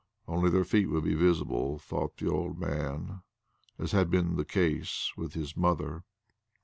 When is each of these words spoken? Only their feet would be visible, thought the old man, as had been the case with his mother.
Only 0.27 0.49
their 0.49 0.63
feet 0.63 0.87
would 0.89 1.03
be 1.03 1.13
visible, 1.13 1.77
thought 1.77 2.17
the 2.17 2.27
old 2.27 2.57
man, 2.59 3.21
as 3.77 3.91
had 3.91 4.09
been 4.09 4.35
the 4.35 4.43
case 4.43 5.11
with 5.15 5.35
his 5.35 5.55
mother. 5.55 6.03